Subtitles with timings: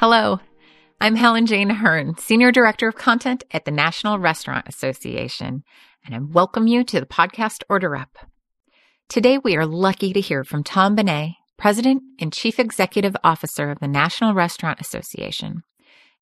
[0.00, 0.38] Hello,
[1.00, 5.64] I'm Helen Jane Hearn, Senior Director of Content at the National Restaurant Association,
[6.06, 8.16] and I welcome you to the podcast Order Up.
[9.08, 13.80] Today, we are lucky to hear from Tom Bené, President and Chief Executive Officer of
[13.80, 15.62] the National Restaurant Association,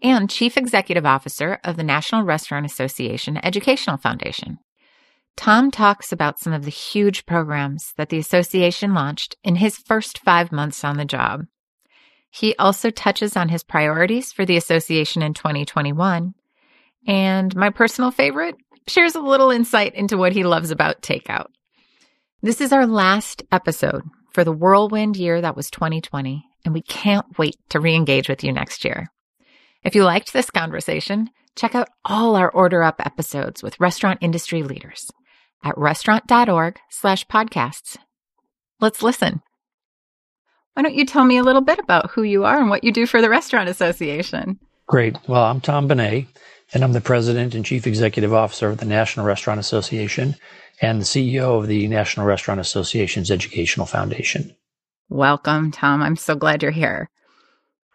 [0.02, 4.56] and Chief Executive Officer of the National Restaurant Association Educational Foundation.
[5.36, 10.20] Tom talks about some of the huge programs that the association launched in his first
[10.20, 11.42] five months on the job.
[12.36, 16.34] He also touches on his priorities for the association in 2021.
[17.06, 18.56] And my personal favorite,
[18.88, 21.46] shares a little insight into what he loves about takeout.
[22.42, 27.38] This is our last episode for the whirlwind year that was 2020, and we can't
[27.38, 29.08] wait to re engage with you next year.
[29.82, 34.62] If you liked this conversation, check out all our Order Up episodes with restaurant industry
[34.62, 35.10] leaders
[35.64, 37.96] at restaurant.org slash podcasts.
[38.78, 39.40] Let's listen.
[40.76, 42.92] Why don't you tell me a little bit about who you are and what you
[42.92, 44.58] do for the Restaurant Association?
[44.86, 45.16] Great.
[45.26, 46.26] Well, I'm Tom Bené,
[46.74, 50.36] and I'm the President and Chief Executive Officer of the National Restaurant Association
[50.82, 54.54] and the CEO of the National Restaurant Association's Educational Foundation.
[55.08, 56.02] Welcome, Tom.
[56.02, 57.08] I'm so glad you're here.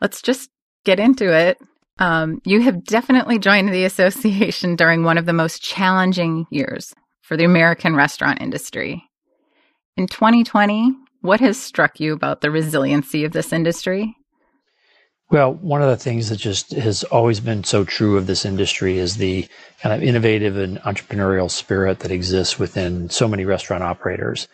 [0.01, 0.49] Let's just
[0.83, 1.59] get into it.
[1.99, 7.37] Um, you have definitely joined the association during one of the most challenging years for
[7.37, 9.03] the American restaurant industry.
[9.97, 14.15] In 2020, what has struck you about the resiliency of this industry?
[15.29, 18.97] Well, one of the things that just has always been so true of this industry
[18.97, 19.47] is the
[19.81, 24.49] kind of innovative and entrepreneurial spirit that exists within so many restaurant operators.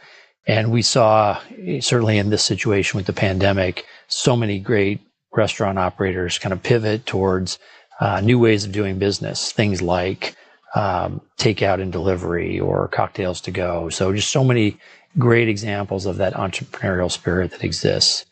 [0.46, 1.42] And we saw,
[1.80, 5.02] certainly in this situation with the pandemic, so many great
[5.36, 7.58] restaurant operators kind of pivot towards
[8.00, 10.36] uh, new ways of doing business, things like
[10.78, 13.90] um, takeout and delivery or cocktails to go.
[13.90, 14.78] So just so many
[15.18, 18.26] great examples of that entrepreneurial spirit that exists.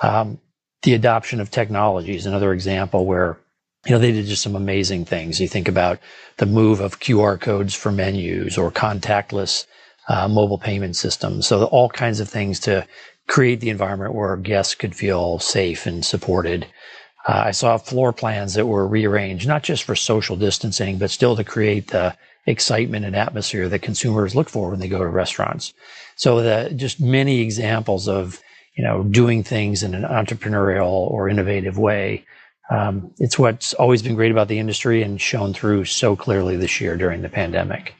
[0.00, 0.38] Um,
[0.82, 3.36] the adoption of technology is another example where
[3.84, 5.40] you know they did just some amazing things.
[5.40, 5.98] You think about
[6.36, 9.66] the move of QR codes for menus or contactless
[10.08, 11.48] uh, mobile payment systems.
[11.48, 12.86] So all kinds of things to
[13.26, 16.64] create the environment where guests could feel safe and supported.
[17.28, 21.36] Uh, I saw floor plans that were rearranged, not just for social distancing, but still
[21.36, 22.16] to create the
[22.46, 25.74] excitement and atmosphere that consumers look for when they go to restaurants.
[26.16, 28.40] So the, just many examples of,
[28.74, 32.24] you know, doing things in an entrepreneurial or innovative way.
[32.70, 36.80] Um, it's what's always been great about the industry and shown through so clearly this
[36.80, 37.94] year during the pandemic.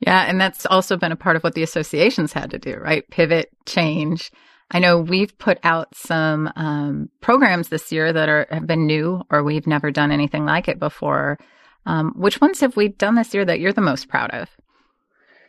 [0.00, 3.08] Yeah, and that's also been a part of what the associations had to do, right?
[3.10, 4.30] Pivot, change.
[4.70, 9.22] I know we've put out some um, programs this year that are have been new,
[9.30, 11.38] or we've never done anything like it before.
[11.86, 14.50] Um, which ones have we done this year that you're the most proud of?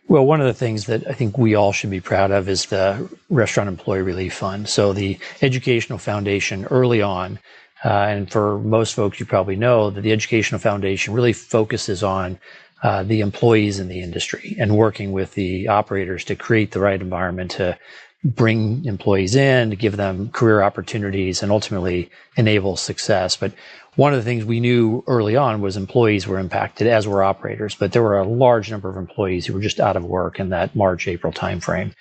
[0.07, 2.65] Well, one of the things that I think we all should be proud of is
[2.67, 4.67] the Restaurant Employee Relief Fund.
[4.67, 7.39] So the Educational Foundation early on,
[7.83, 12.39] uh, and for most folks, you probably know that the Educational Foundation really focuses on
[12.81, 17.01] uh, the employees in the industry and working with the operators to create the right
[17.01, 17.77] environment to
[18.23, 23.37] bring employees in, to give them career opportunities and ultimately enable success.
[23.37, 23.53] But
[23.95, 27.75] one of the things we knew early on was employees were impacted as were operators,
[27.75, 30.49] but there were a large number of employees who were just out of work in
[30.49, 31.93] that March, April timeframe.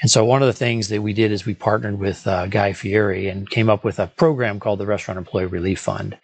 [0.00, 2.72] And so one of the things that we did is we partnered with uh, Guy
[2.72, 6.16] Fieri and came up with a program called the Restaurant Employee Relief Fund.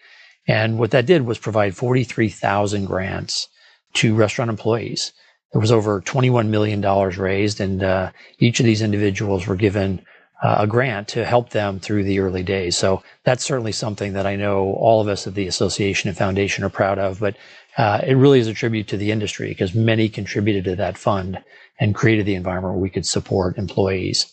[0.47, 3.49] And what that did was provide 43,000 grants
[3.95, 5.13] to restaurant employees
[5.55, 8.11] there was over $21 million raised, and uh,
[8.41, 10.05] each of these individuals were given
[10.43, 12.77] uh, a grant to help them through the early days.
[12.77, 16.65] So that's certainly something that I know all of us at the association and foundation
[16.65, 17.37] are proud of, but
[17.79, 21.41] uh, it really is a tribute to the industry because many contributed to that fund
[21.79, 24.27] and created the environment where we could support employees.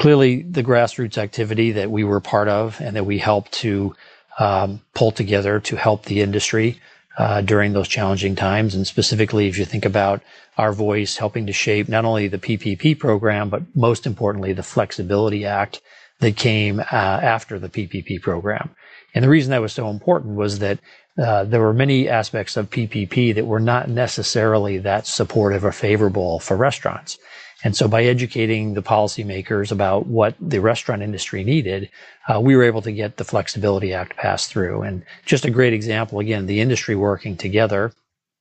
[0.00, 3.94] Clearly, the grassroots activity that we were part of and that we helped to
[4.38, 6.80] um, pull together to help the industry
[7.18, 8.74] uh, during those challenging times.
[8.74, 10.22] And specifically, if you think about
[10.58, 15.44] our voice helping to shape not only the PPP program, but most importantly, the Flexibility
[15.44, 15.80] Act
[16.20, 18.70] that came uh, after the PPP program.
[19.14, 20.78] And the reason that was so important was that
[21.18, 26.38] uh, there were many aspects of PPP that were not necessarily that supportive or favorable
[26.38, 27.18] for restaurants.
[27.64, 31.90] And so by educating the policymakers about what the restaurant industry needed,
[32.28, 34.82] uh, we were able to get the Flexibility Act passed through.
[34.82, 37.92] And just a great example, again, the industry working together,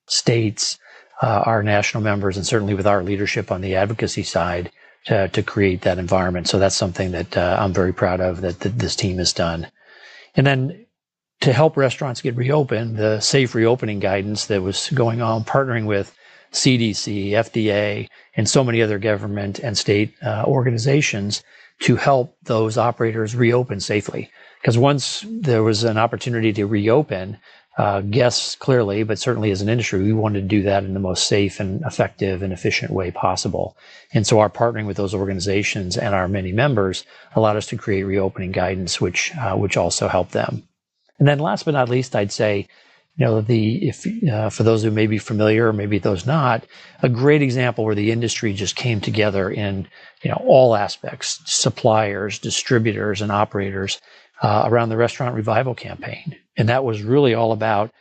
[0.08, 0.78] states,
[1.22, 4.70] uh, our national members, and certainly with our leadership on the advocacy side
[5.06, 6.50] to, to create that environment.
[6.50, 9.68] So that's something that uh, I'm very proud of that, that this team has done.
[10.36, 10.86] And then
[11.42, 16.14] to help restaurants get reopened, the safe reopening guidance that was going on, partnering with
[16.56, 21.44] CDC, FDA, and so many other government and state uh, organizations
[21.82, 24.30] to help those operators reopen safely.
[24.62, 27.38] Because once there was an opportunity to reopen,
[27.78, 31.00] uh, guests clearly, but certainly as an industry, we wanted to do that in the
[31.00, 33.76] most safe and effective and efficient way possible.
[34.14, 37.04] And so our partnering with those organizations and our many members
[37.36, 40.64] allowed us to create reopening guidance, which uh, which also helped them.
[41.20, 42.68] And then last but not least, I'd say,
[43.18, 46.66] you know, the if uh, for those who may be familiar or maybe those not,
[47.02, 49.88] a great example where the industry just came together in
[50.22, 54.02] you know all aspects, suppliers, distributors, and operators
[54.42, 56.36] uh, around the restaurant revival campaign.
[56.58, 57.92] And that was really all about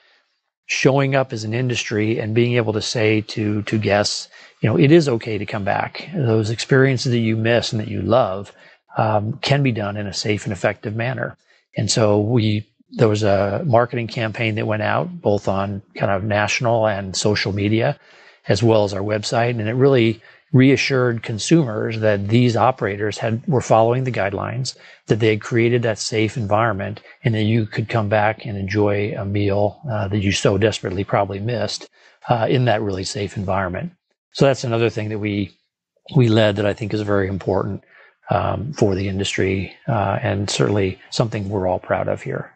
[0.67, 4.29] showing up as an industry and being able to say to, to guests,
[4.61, 6.09] you know, it is okay to come back.
[6.15, 8.53] Those experiences that you miss and that you love
[8.97, 11.37] um, can be done in a safe and effective manner.
[11.77, 12.67] And so we,
[12.97, 17.53] there was a marketing campaign that went out both on kind of national and social
[17.53, 17.99] media,
[18.49, 19.51] as well as our website.
[19.51, 24.77] And it really reassured consumers that these operators had were following the guidelines,
[25.07, 29.13] that they had created that safe environment, and that you could come back and enjoy
[29.19, 31.89] a meal uh, that you so desperately probably missed
[32.29, 33.93] uh, in that really safe environment.
[34.33, 35.57] So that's another thing that we
[36.15, 37.83] we led that I think is very important
[38.31, 42.54] um, for the industry, uh, and certainly something we're all proud of here.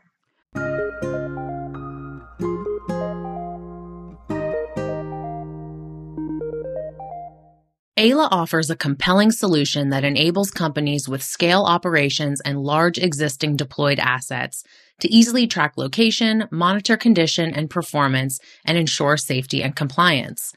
[7.99, 13.99] Ayla offers a compelling solution that enables companies with scale operations and large existing deployed
[13.99, 14.63] assets
[15.01, 20.53] to easily track location, monitor condition and performance, and ensure safety and compliance.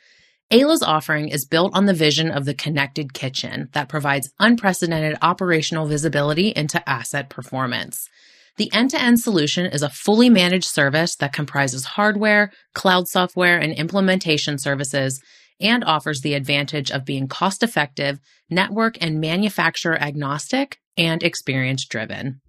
[0.51, 5.87] Ayla's offering is built on the vision of the connected kitchen that provides unprecedented operational
[5.87, 8.07] visibility into asset performance.
[8.57, 13.57] The end to end solution is a fully managed service that comprises hardware, cloud software,
[13.57, 15.21] and implementation services
[15.59, 18.19] and offers the advantage of being cost effective,
[18.49, 22.41] network and manufacturer agnostic, and experience driven.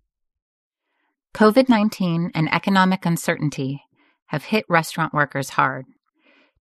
[1.35, 3.83] COVID 19 and economic uncertainty
[4.27, 5.85] have hit restaurant workers hard.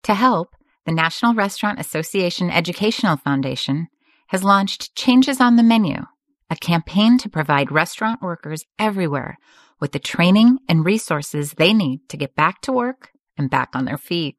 [0.04, 0.48] To help,
[0.86, 3.88] the National Restaurant Association Educational Foundation
[4.28, 6.04] has launched Changes on the Menu,
[6.50, 9.38] a campaign to provide restaurant workers everywhere
[9.80, 13.84] with the training and resources they need to get back to work and back on
[13.86, 14.36] their feet.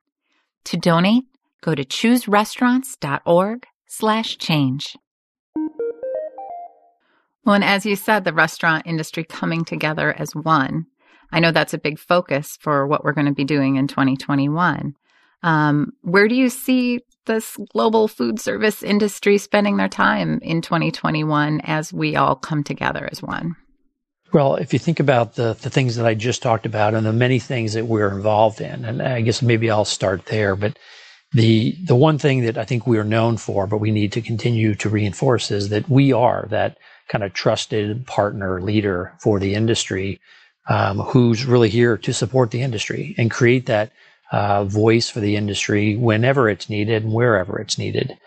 [0.65, 1.23] To donate,
[1.61, 4.97] go to chooserestaurants.org slash change.
[7.43, 10.85] Well, and as you said, the restaurant industry coming together as one.
[11.31, 14.95] I know that's a big focus for what we're going to be doing in 2021.
[15.43, 21.61] Um, where do you see this global food service industry spending their time in 2021
[21.63, 23.55] as we all come together as one?
[24.33, 27.13] Well, if you think about the, the things that I just talked about and the
[27.13, 30.77] many things that we're involved in, and I guess maybe I'll start there, but
[31.33, 34.21] the the one thing that I think we are known for, but we need to
[34.21, 36.77] continue to reinforce is that we are that
[37.07, 40.19] kind of trusted partner leader for the industry,
[40.69, 43.91] um, who's really here to support the industry and create that
[44.31, 48.17] uh, voice for the industry whenever it's needed and wherever it's needed.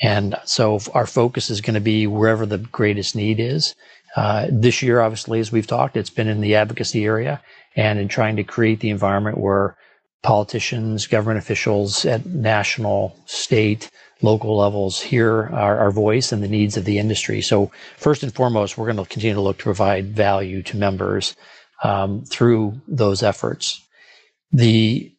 [0.00, 3.74] And so our focus is going to be wherever the greatest need is.
[4.16, 7.42] Uh, this year, obviously, as we've talked, it's been in the advocacy area
[7.76, 9.76] and in trying to create the environment where
[10.22, 13.90] politicians, government officials at national, state,
[14.22, 17.40] local levels hear our, our, voice and the needs of the industry.
[17.40, 21.36] So first and foremost, we're going to continue to look to provide value to members
[21.84, 23.80] um, through those efforts.
[24.50, 25.12] The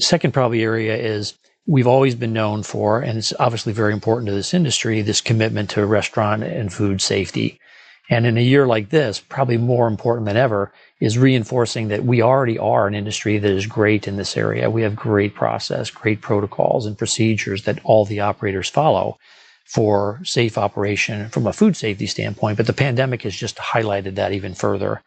[0.00, 1.34] second probably area is
[1.66, 5.70] we've always been known for, and it's obviously very important to this industry, this commitment
[5.70, 7.60] to restaurant and food safety.
[8.08, 12.22] And in a year like this, probably more important than ever, is reinforcing that we
[12.22, 14.68] already are an industry that is great in this area.
[14.68, 19.16] We have great process, great protocols and procedures that all the operators follow
[19.64, 22.56] for safe operation from a food safety standpoint.
[22.56, 25.02] But the pandemic has just highlighted that even further.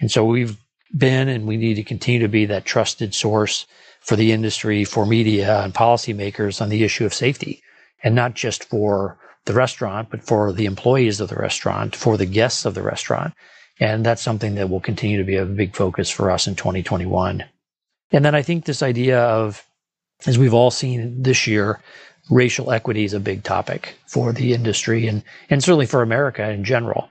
[0.00, 0.56] And so we've
[0.96, 3.66] been and we need to continue to be that trusted source
[4.00, 7.62] for the industry, for media and policymakers on the issue of safety
[8.02, 12.26] and not just for the restaurant, but for the employees of the restaurant, for the
[12.26, 13.34] guests of the restaurant.
[13.80, 17.44] And that's something that will continue to be a big focus for us in 2021.
[18.10, 19.64] And then I think this idea of,
[20.26, 21.80] as we've all seen this year,
[22.30, 26.64] racial equity is a big topic for the industry and, and certainly for America in
[26.64, 27.08] general.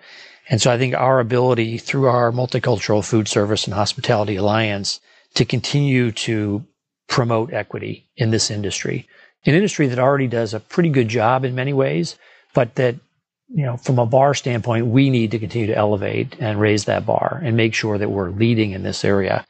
[0.50, 5.00] And so I think our ability through our multicultural food service and hospitality alliance
[5.34, 6.66] to continue to
[7.08, 9.08] promote equity in this industry,
[9.46, 12.16] an industry that already does a pretty good job in many ways,
[12.54, 12.96] but that
[13.50, 17.06] you know, from a bar standpoint, we need to continue to elevate and raise that
[17.06, 19.46] bar and make sure that we're leading in this area.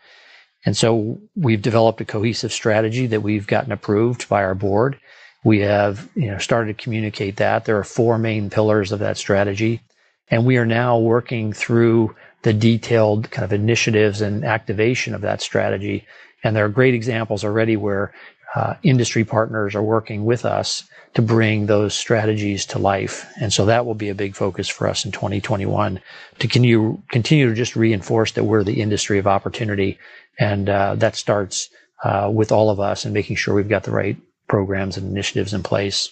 [0.66, 5.00] And so we've developed a cohesive strategy that we've gotten approved by our board.
[5.44, 7.66] We have, you know, started to communicate that.
[7.66, 9.82] There are four main pillars of that strategy.
[10.30, 15.42] And we are now working through the detailed kind of initiatives and activation of that
[15.42, 16.06] strategy.
[16.44, 18.14] And there are great examples already where
[18.56, 23.26] uh, industry partners are working with us to bring those strategies to life.
[23.42, 26.00] And so that will be a big focus for us in 2021
[26.40, 29.98] to continue, continue to just reinforce that we're the industry of opportunity.
[30.40, 31.70] And uh, that starts
[32.04, 34.18] uh, with all of us and making sure we've got the right
[34.48, 36.10] programs and initiatives in place.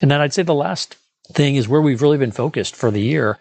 [0.00, 0.96] And then I'd say the last
[1.32, 3.38] thing is where we've really been focused for the year.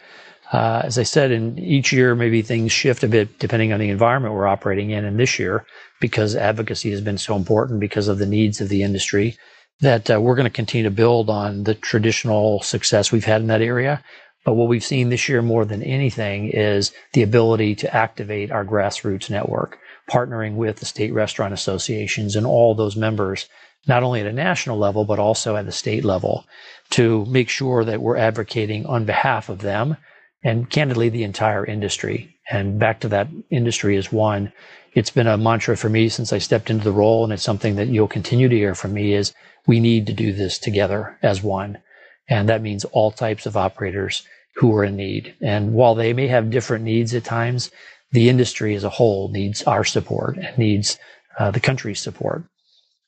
[0.51, 3.89] Uh, as I said, in each year, maybe things shift a bit depending on the
[3.89, 5.03] environment we're operating in.
[5.03, 5.65] And this year,
[5.99, 9.37] because advocacy has been so important because of the needs of the industry,
[9.79, 13.47] that uh, we're going to continue to build on the traditional success we've had in
[13.47, 14.03] that area.
[14.45, 18.65] But what we've seen this year more than anything is the ability to activate our
[18.65, 19.79] grassroots network,
[20.11, 23.47] partnering with the state restaurant associations and all those members
[23.87, 26.45] not only at a national level, but also at the state level
[26.91, 29.97] to make sure that we're advocating on behalf of them
[30.43, 32.35] and candidly the entire industry.
[32.49, 34.51] And back to that industry is one.
[34.93, 37.23] It's been a mantra for me since I stepped into the role.
[37.23, 39.33] And it's something that you'll continue to hear from me is
[39.65, 41.79] we need to do this together as one.
[42.29, 44.23] And that means all types of operators
[44.55, 45.33] who are in need.
[45.41, 47.71] And while they may have different needs at times,
[48.11, 50.99] the industry as a whole needs our support and needs
[51.39, 52.43] uh, the country's support.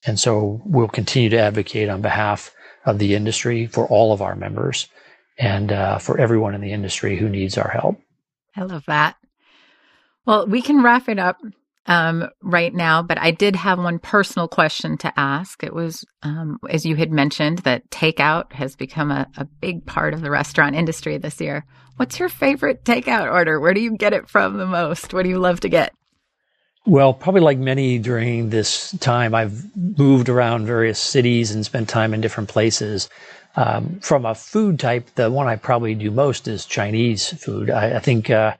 [0.05, 2.53] And so we'll continue to advocate on behalf
[2.85, 4.87] of the industry for all of our members
[5.37, 7.99] and uh, for everyone in the industry who needs our help.
[8.55, 9.15] I love that.
[10.25, 11.37] Well, we can wrap it up
[11.87, 15.63] um, right now, but I did have one personal question to ask.
[15.63, 20.13] It was, um, as you had mentioned, that takeout has become a, a big part
[20.13, 21.65] of the restaurant industry this year.
[21.97, 23.59] What's your favorite takeout order?
[23.59, 25.13] Where do you get it from the most?
[25.13, 25.93] What do you love to get?
[26.87, 32.13] Well, probably like many during this time, I've moved around various cities and spent time
[32.13, 33.09] in different places.
[33.55, 37.71] Um, from a food type, the one I probably do most is Chinese food.
[37.71, 38.55] I, I think uh,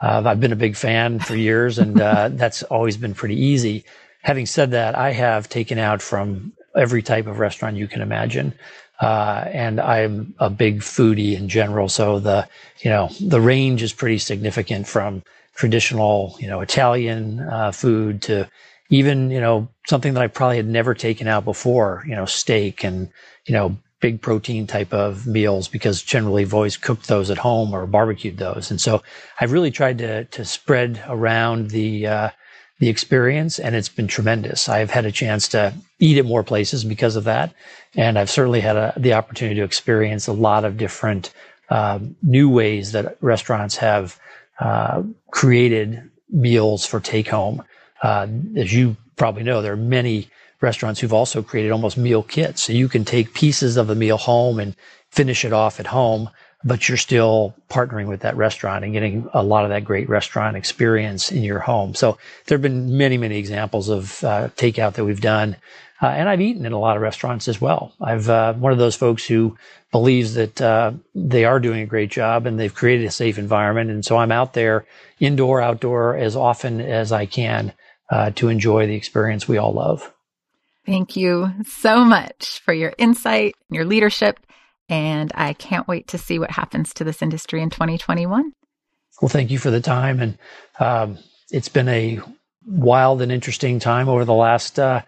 [0.00, 3.84] uh, I've been a big fan for years, and uh, that's always been pretty easy.
[4.22, 8.54] Having said that, I have taken out from every type of restaurant you can imagine.
[9.00, 11.90] Uh, and I'm a big foodie in general.
[11.90, 15.22] So the, you know, the range is pretty significant from
[15.56, 18.48] traditional, you know, Italian uh, food to
[18.90, 22.84] even, you know, something that I probably had never taken out before, you know, steak
[22.84, 23.10] and,
[23.46, 27.72] you know, big protein type of meals because generally I've always cooked those at home
[27.74, 28.70] or barbecued those.
[28.70, 29.02] And so
[29.40, 32.30] I've really tried to, to spread around the, uh,
[32.78, 34.68] the experience and it's been tremendous.
[34.68, 37.54] I've had a chance to eat at more places because of that.
[37.94, 41.32] And I've certainly had a, the opportunity to experience a lot of different,
[41.70, 44.20] uh, new ways that restaurants have
[44.60, 47.62] uh, created meals for take home.
[48.02, 50.28] Uh, as you probably know, there are many
[50.60, 52.62] restaurants who've also created almost meal kits.
[52.62, 54.74] So you can take pieces of the meal home and
[55.10, 56.30] finish it off at home,
[56.64, 60.56] but you're still partnering with that restaurant and getting a lot of that great restaurant
[60.56, 61.94] experience in your home.
[61.94, 65.56] So there have been many, many examples of uh, takeout that we've done.
[66.02, 67.94] Uh, and I've eaten in a lot of restaurants as well.
[68.00, 69.56] I've uh, one of those folks who
[69.92, 73.90] believes that uh, they are doing a great job and they've created a safe environment.
[73.90, 74.86] And so I'm out there,
[75.20, 77.72] indoor, outdoor, as often as I can
[78.10, 80.12] uh, to enjoy the experience we all love.
[80.84, 84.38] Thank you so much for your insight, and your leadership,
[84.88, 88.52] and I can't wait to see what happens to this industry in 2021.
[89.20, 90.38] Well, thank you for the time, and
[90.78, 91.18] um,
[91.50, 92.20] it's been a
[92.66, 95.02] wild and interesting time over the last uh,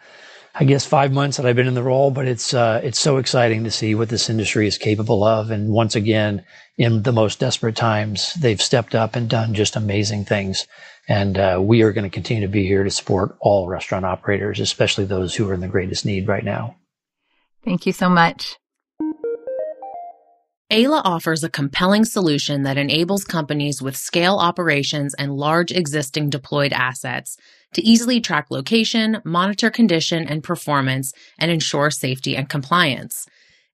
[0.60, 3.18] I guess five months that I've been in the role, but it's uh, it's so
[3.18, 5.52] exciting to see what this industry is capable of.
[5.52, 6.44] And once again,
[6.76, 10.66] in the most desperate times, they've stepped up and done just amazing things.
[11.08, 14.58] And uh, we are going to continue to be here to support all restaurant operators,
[14.58, 16.74] especially those who are in the greatest need right now.
[17.64, 18.56] Thank you so much.
[20.70, 26.75] Ayla offers a compelling solution that enables companies with scale operations and large existing deployed
[26.75, 27.38] assets
[27.72, 33.26] to easily track location, monitor condition and performance, and ensure safety and compliance.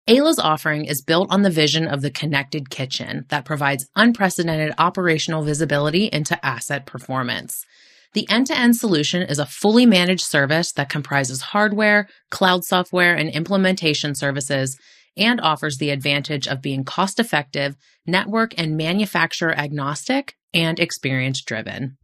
[0.06, 5.42] Ayla's offering is built on the vision of the connected kitchen that provides unprecedented operational
[5.42, 7.66] visibility into asset performance.
[8.12, 13.16] The end to end solution is a fully managed service that comprises hardware, cloud software,
[13.16, 14.78] and implementation services
[15.16, 21.96] and offers the advantage of being cost effective, network and manufacturer agnostic, and experience driven.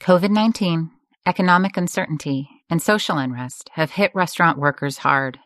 [0.00, 0.90] COVID 19,
[1.24, 5.38] economic uncertainty, and social unrest have hit restaurant workers hard.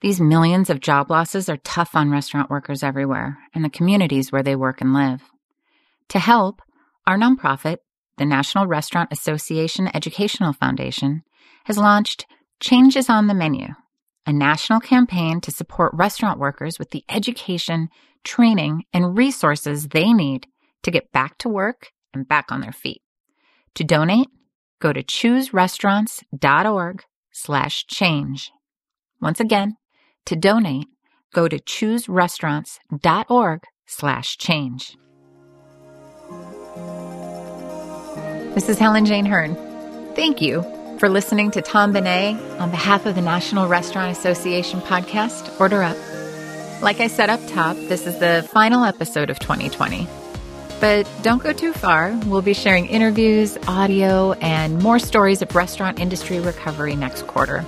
[0.00, 4.42] These millions of job losses are tough on restaurant workers everywhere and the communities where
[4.42, 5.22] they work and live.
[6.10, 6.60] To help,
[7.06, 7.78] our nonprofit,
[8.18, 11.22] the National Restaurant Association Educational Foundation,
[11.64, 12.26] has launched
[12.60, 13.68] Changes on the Menu,
[14.26, 17.88] a national campaign to support restaurant workers with the education,
[18.24, 20.46] training, and resources they need
[20.82, 23.00] to get back to work and back on their feet.
[23.74, 24.28] To donate,
[24.80, 28.50] go to chooserestaurants.org slash change.
[29.20, 29.76] Once again,
[30.26, 30.86] to donate,
[31.32, 34.96] go to chooserestaurants.org slash change.
[38.54, 39.56] This is Helen Jane Hearn.
[40.14, 45.60] Thank you for listening to Tom Bené on behalf of the National Restaurant Association podcast,
[45.60, 45.98] Order Up.
[46.80, 50.08] Like I said up top, this is the final episode of 2020.
[50.80, 52.18] But don't go too far.
[52.24, 57.66] We'll be sharing interviews, audio, and more stories of restaurant industry recovery next quarter.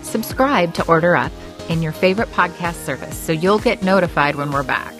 [0.00, 1.32] Subscribe to Order Up
[1.68, 4.94] in your favorite podcast service so you'll get notified when we're back.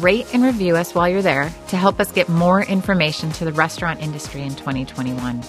[0.00, 3.52] Rate and review us while you're there to help us get more information to the
[3.52, 5.44] restaurant industry in 2021.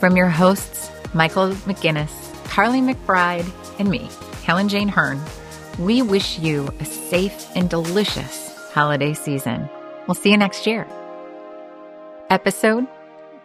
[0.00, 2.12] From your hosts, Michael McGinnis,
[2.44, 3.50] Carly McBride,
[3.80, 4.08] and me,
[4.44, 5.20] Helen Jane Hearn,
[5.76, 9.68] we wish you a safe and delicious holiday season.
[10.06, 10.86] We'll see you next year.
[12.30, 12.86] Episode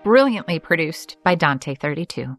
[0.03, 2.37] brilliantly produced by Dante32.